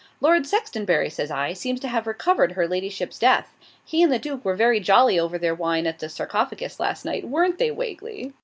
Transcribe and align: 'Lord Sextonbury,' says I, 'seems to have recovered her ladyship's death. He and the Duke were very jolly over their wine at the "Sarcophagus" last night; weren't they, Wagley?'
'Lord 0.19 0.47
Sextonbury,' 0.47 1.11
says 1.11 1.29
I, 1.29 1.53
'seems 1.53 1.79
to 1.81 1.87
have 1.87 2.07
recovered 2.07 2.53
her 2.53 2.67
ladyship's 2.67 3.19
death. 3.19 3.53
He 3.85 4.01
and 4.01 4.11
the 4.11 4.17
Duke 4.17 4.43
were 4.43 4.55
very 4.55 4.79
jolly 4.79 5.19
over 5.19 5.37
their 5.37 5.53
wine 5.53 5.85
at 5.85 5.99
the 5.99 6.09
"Sarcophagus" 6.09 6.79
last 6.79 7.05
night; 7.05 7.27
weren't 7.27 7.59
they, 7.59 7.69
Wagley?' 7.69 8.33